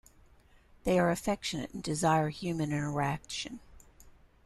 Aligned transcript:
They 0.83 0.97
are 0.97 1.11
affectionate 1.11 1.75
and 1.75 1.83
desire 1.83 2.29
human 2.29 2.71
interaction. 2.71 3.59